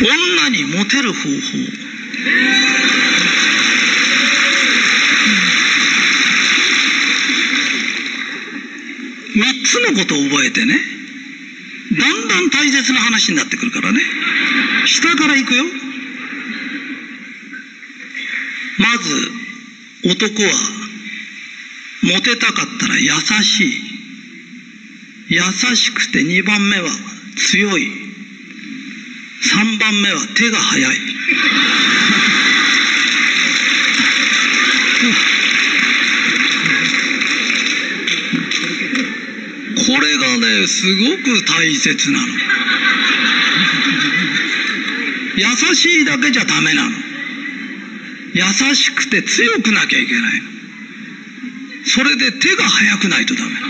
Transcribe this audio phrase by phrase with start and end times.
[0.00, 1.26] 女にモテる方法。
[9.36, 10.80] 3つのことを覚えてね。
[11.98, 14.00] だんだん大切な話になってくるからね。
[14.86, 15.64] 下から行くよ。
[18.78, 19.30] まず
[20.04, 20.50] 男は
[22.02, 23.10] モテたかったら優
[23.42, 23.96] しい。
[25.28, 25.40] 優
[25.74, 26.88] しくて2番目は
[27.36, 28.05] 強い。
[29.46, 30.96] 3番目は手が速い。
[39.86, 42.26] これがねすごく大切なの。
[45.36, 46.90] 優しいだけじゃダメなの。
[48.34, 48.42] 優
[48.74, 50.48] しくて強くなきゃいけないの。
[51.86, 53.50] それで手が速くないとダメ。
[53.50, 53.66] なの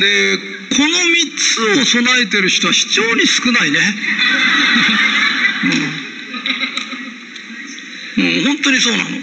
[0.00, 3.78] でこの3つを備えてる人は非常に少ないね。
[8.18, 9.10] うん、うん、本当にそうなの。
[9.10, 9.16] で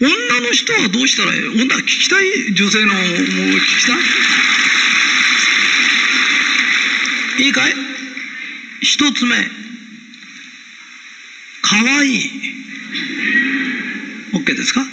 [0.00, 2.52] 女の人はどうしたらいい女は聞きたい？
[2.54, 3.92] 女性のもう聞きた
[7.42, 7.46] い？
[7.46, 7.74] いいかい？
[8.82, 9.50] 一つ目。
[11.62, 12.14] かわい。
[12.16, 12.30] い
[14.34, 14.86] OK ですか？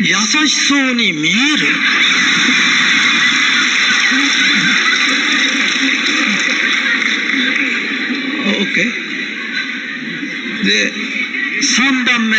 [0.00, 0.16] 優
[0.48, 1.66] しそうに見える。
[8.80, 10.92] オッケーで
[11.62, 12.36] 3番目。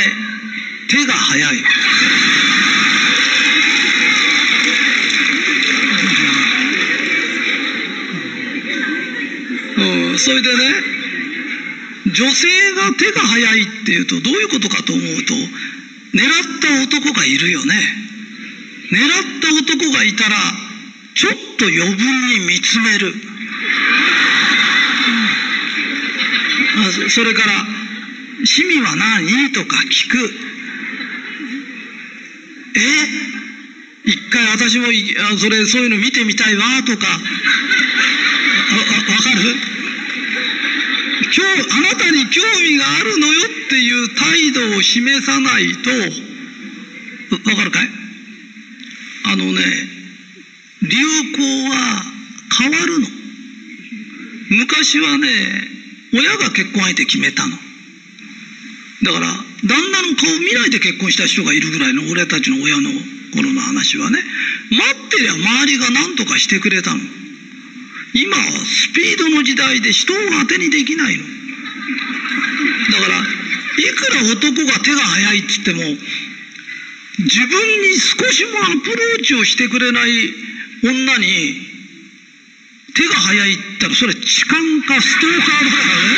[0.92, 1.64] 手が速い。
[9.78, 10.64] うん、それでね
[12.08, 17.74] 女性が手が速いっていうとどういうことかと思うと狙った男がいるよね。
[18.92, 20.36] 狙った男がいたら
[21.16, 23.31] ちょっと余分に見つめる。
[27.10, 27.66] それから
[28.46, 30.34] 「趣味は何?」とか聞く
[32.76, 32.80] 「え？
[34.04, 34.88] 一回私も
[35.38, 37.06] それそういうの見てみたいわ」とか。
[37.08, 37.14] わ
[38.78, 38.84] わ
[39.22, 39.56] かる？
[41.24, 41.42] 今日
[41.78, 45.90] あなたに興味があるのよっていう態度を示さないと。
[45.92, 45.98] わ
[47.56, 47.90] かるかい？
[49.26, 49.62] あのね
[50.82, 50.98] 流
[51.38, 52.04] 行は
[52.58, 53.08] 変わるの。
[54.50, 55.28] 昔はね
[56.14, 57.56] 親が結婚相手決めたの。
[59.04, 59.28] だから
[59.64, 62.90] 旦那の顔見ないで結婚した人がいるぐらいの俺たちの親の
[63.34, 64.20] 頃の話はね。
[64.70, 67.00] 待ってりゃ周りが何とかしてくれたの。
[68.14, 71.24] 今はスピードの時代で人を当てにできないの。
[72.92, 75.80] だからいくら男が手が速いっつっても
[77.20, 80.34] 自分に少しもアプローチをしてくれない
[80.84, 81.71] 女に
[82.94, 86.18] 手が速いったらそれ痴漢かストーカーだからね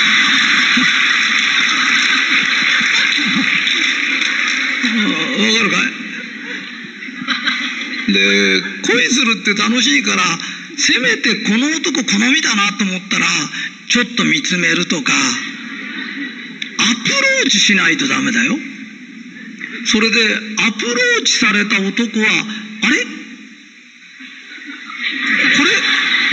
[5.37, 5.77] わかるか
[8.09, 8.13] い？
[8.13, 10.23] で恋するって楽しいから
[10.77, 13.25] せめてこの男好みだなと思ったら
[13.89, 15.15] ちょっと見つめるとかア
[17.05, 18.57] プローチしないとダメだよ。
[19.85, 20.17] それで
[20.57, 22.25] アプローチされた男は
[22.83, 23.05] あれ？
[25.57, 25.71] これ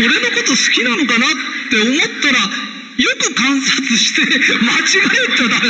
[0.07, 1.31] 俺のこと好きなのかなっ
[1.71, 5.67] て思ったらよく観察して間違えちゃダメ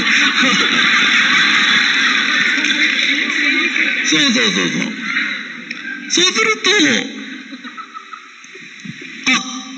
[4.05, 4.93] そうそうそうそう
[6.11, 6.71] そうすると
[9.33, 9.35] あ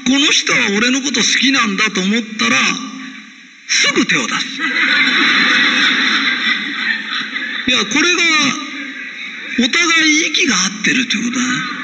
[0.07, 2.57] この人は俺のこと好きなんだと思ったら
[3.69, 4.47] すぐ手を出す。
[7.69, 8.23] いやこれが
[9.61, 11.82] お互い息が合ってるということだね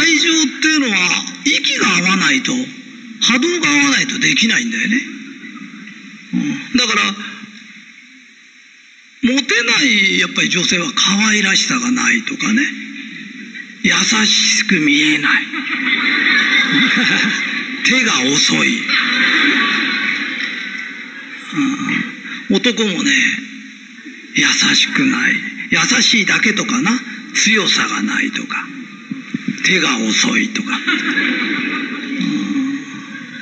[0.00, 0.96] 愛情っていうのは
[1.44, 4.96] 息が合わないと波動が合わないとできないんだよね、
[6.34, 7.02] うん、だから
[9.24, 12.60] モテないやっぱり女性は可愛らしさがないとかね。
[13.82, 13.92] 優
[14.26, 15.44] しく見えない。
[17.84, 18.82] 手が遅い、
[22.50, 23.10] うん、男もね
[24.34, 25.40] 優しくない。
[25.70, 27.00] 優しいだけとかな。
[27.34, 28.66] 強さがないとか。
[29.64, 30.68] 手が遅いとか、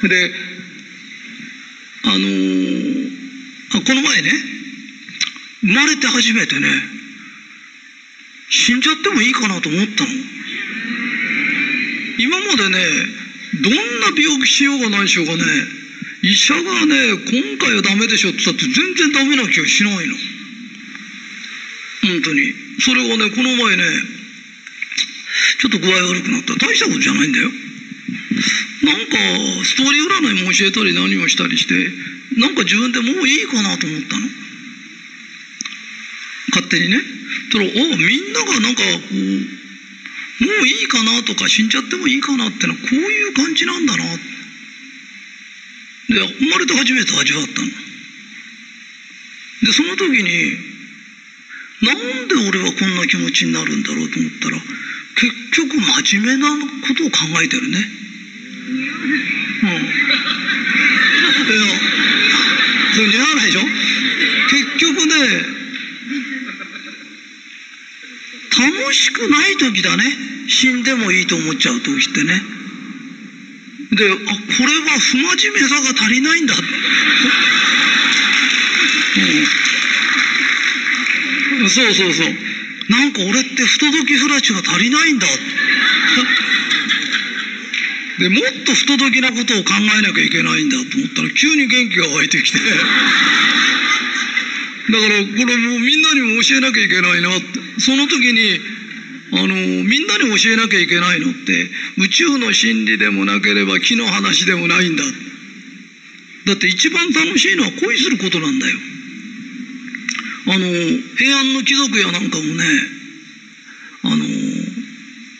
[0.08, 0.30] で
[2.04, 3.10] あのー、
[3.72, 4.30] この前ね
[5.62, 6.68] 生まれて初めてね
[8.50, 10.10] 死んじゃってもいいかなと思ったの。
[12.18, 12.78] 今までね
[13.62, 13.80] どんな
[14.16, 15.42] 病気しようがないしようがね
[16.22, 20.14] 医者がね今回はダメでしょって言ったって全然ダメな気がしないの。
[22.02, 22.54] 本当に。
[22.80, 23.84] それをねこの前ね
[25.62, 26.58] ちょっと具合悪くなった。
[26.58, 27.48] 大したことじゃないんだよ。
[28.82, 29.14] なんか
[29.62, 31.86] ストーリー占いも教えたり何をしたりして
[32.34, 34.26] なんか自分でもういいかなと思ったの。
[36.50, 36.98] 勝手にね。
[37.52, 44.02] たらおみんながなんかこうもういいかなとか死んじゃってもいいかなってのはこういう感じなんだな。
[46.08, 47.68] で生まれて初めて味わったの。
[49.62, 50.58] でその時に
[51.82, 54.58] なんで俺はこんな気持ちになるんだろうと思ったら
[55.16, 56.48] 結局真面目な
[56.86, 57.88] ことを考えてるね。
[59.62, 59.68] うん。
[59.68, 59.72] い
[61.54, 61.62] や
[62.94, 63.60] それ似合わないでしょ？
[64.50, 65.14] 結局ね
[68.58, 70.04] 楽しくない時だね。
[70.48, 72.42] 死んでもいいと思っちゃう時ってね。
[73.92, 74.20] であこ
[74.66, 76.54] れは不真面目さが足りないんだ、
[81.60, 82.26] うん、そうそうそう。
[82.88, 85.26] なんか俺って不届きフラチが足りないんだ
[88.18, 92.58] でもっと不届きなことを考えなきゃいけないんだと思ったら急に元気が湧いてきて。
[94.90, 97.62] だからこれもうみんなにも教えなきゃいけないなって。
[97.78, 98.60] その時に
[99.32, 105.04] あのみんなに教えなきゃいけないのって宇宙の真理でもなければ木の話でもないんだ
[106.46, 108.76] だって一番楽しいのは恋することなんだよ。
[110.52, 110.68] あの
[111.16, 112.64] 平安の貴族やなんかもね
[114.04, 114.24] あの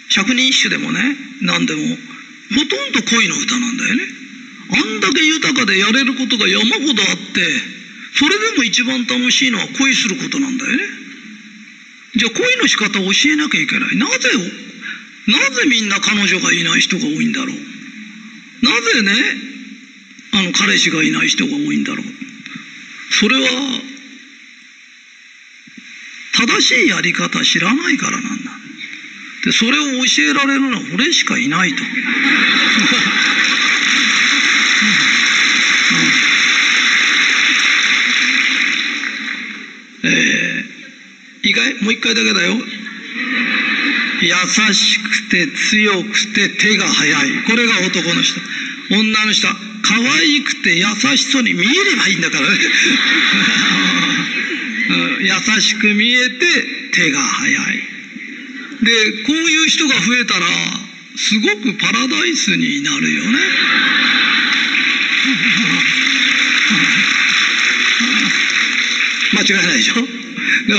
[0.09, 1.00] 百人一首でもね
[1.43, 1.82] 何でも
[2.56, 4.05] ほとんど恋の歌なんだよね。
[4.73, 7.44] あんだけ豊かでやれることが山ほどあって
[8.17, 10.79] それでも一番楽しいのは恋することなんだよね。
[12.17, 13.97] じゃあ恋の仕方を教えなきゃいけない。
[13.97, 14.31] なぜ
[15.29, 17.56] なぜみんな彼女がいない人が多いんだろう。
[18.65, 19.12] なぜね
[20.32, 22.06] あの彼氏がいない人が多いんだろう。
[23.12, 23.92] それは
[26.47, 28.50] 正しいやり方知らないからなんだ。
[29.44, 31.85] でそれを教えられるのは俺しかいないと。
[40.05, 42.61] えー、意外もう一回だけだよ。
[44.21, 44.29] 優
[44.75, 47.31] しくて強くて手が速い。
[47.44, 48.41] これが男の人。
[48.91, 50.87] 女の人は可愛くて優
[51.17, 52.59] しそうに見えればいいんだからね。
[55.20, 56.46] 優しく見えて
[56.93, 57.82] 手が速い。
[58.82, 60.46] でこういう人が増えたら
[61.17, 63.38] すごくパラダイスになるよね。
[69.34, 69.94] 間違いないでしょ？
[69.94, 70.06] だか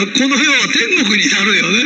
[0.06, 1.84] らこの世は天国になるよね。